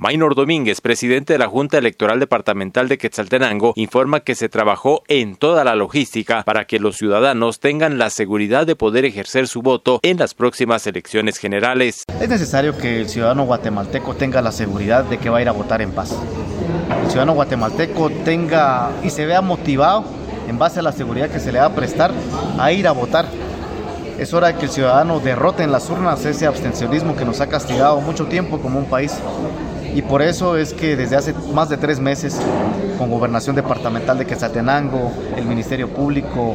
[0.00, 5.36] Maynor Domínguez, presidente de la Junta Electoral Departamental de Quetzaltenango, informa que se trabajó en
[5.36, 10.00] toda la logística para que los ciudadanos tengan la seguridad de poder ejercer su voto
[10.02, 12.04] en las próximas elecciones generales.
[12.18, 15.52] Es necesario que el ciudadano guatemalteco tenga la seguridad de que va a ir a
[15.52, 16.16] votar en paz.
[17.02, 20.06] El ciudadano guatemalteco tenga y se vea motivado
[20.48, 22.10] en base a la seguridad que se le va a prestar
[22.58, 23.26] a ir a votar
[24.20, 27.46] es hora de que el ciudadano derrote en las urnas ese abstencionismo que nos ha
[27.46, 29.18] castigado mucho tiempo como un país.
[29.94, 32.40] Y por eso es que desde hace más de tres meses,
[32.98, 36.54] con Gobernación Departamental de Quetzaltenango, el Ministerio Público,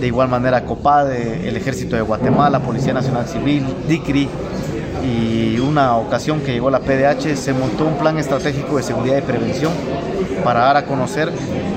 [0.00, 4.28] de igual manera COPADE, el Ejército de Guatemala, Policía Nacional Civil, DICRI,
[5.02, 9.22] y una ocasión que llegó la PDH se montó un plan estratégico de seguridad y
[9.22, 9.72] prevención
[10.42, 11.32] para dar a conocer,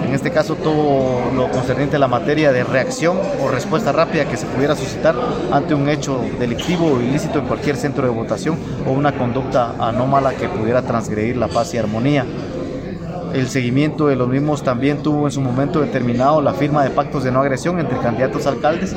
[0.10, 4.38] en este caso, todo lo concerniente a la materia de reacción o respuesta rápida que
[4.38, 5.16] se pudiera suscitar
[5.52, 10.34] ante un hecho delictivo o ilícito en cualquier centro de votación o una conducta anómala
[10.34, 12.26] que pudiera transgredir la paz y armonía.
[13.34, 17.24] El seguimiento de los mismos también tuvo en su momento determinado la firma de pactos
[17.24, 18.96] de no agresión entre candidatos alcaldes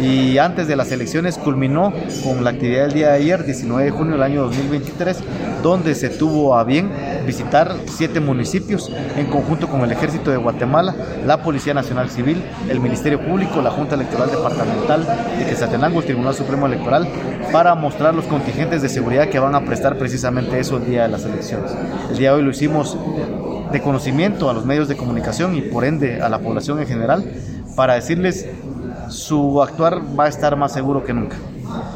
[0.00, 1.92] y antes de las elecciones culminó
[2.24, 5.18] con la actividad del día de ayer, 19 de junio del año 2023,
[5.62, 6.90] donde se tuvo a bien
[7.26, 10.94] visitar siete municipios en conjunto con el Ejército de Guatemala,
[11.26, 15.06] la Policía Nacional Civil, el Ministerio Público, la Junta Electoral Departamental
[15.38, 17.08] de Quetzaltenango, el Tribunal Supremo Electoral,
[17.52, 21.08] para mostrar los contingentes de seguridad que van a prestar precisamente eso el día de
[21.08, 21.72] las elecciones.
[22.10, 22.96] El día de hoy lo hicimos
[23.72, 27.24] de conocimiento a los medios de comunicación y por ende a la población en general
[27.74, 28.46] para decirles
[29.08, 31.36] su actuar va a estar más seguro que nunca.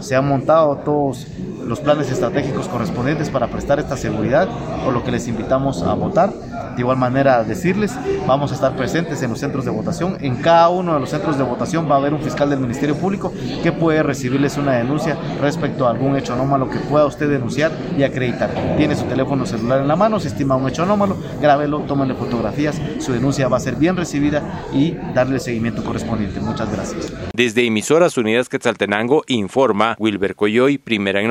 [0.00, 1.26] Se han montado todos
[1.66, 4.48] los planes estratégicos correspondientes para prestar esta seguridad,
[4.84, 6.32] por lo que les invitamos a votar.
[6.76, 10.18] De igual manera, decirles, vamos a estar presentes en los centros de votación.
[10.20, 12.94] En cada uno de los centros de votación va a haber un fiscal del Ministerio
[12.96, 17.72] Público que puede recibirles una denuncia respecto a algún hecho anómalo que pueda usted denunciar
[17.96, 18.50] y acreditar.
[18.76, 22.80] Tiene su teléfono celular en la mano, se estima un hecho anómalo, grábelo, tómenle fotografías,
[22.98, 26.40] su denuncia va a ser bien recibida y darle el seguimiento correspondiente.
[26.40, 27.12] Muchas gracias.
[27.34, 31.30] Desde Emisoras Unidas Quetzaltenango informa Wilber Coyoy, primera en